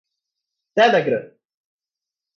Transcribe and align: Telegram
Telegram 0.75 1.23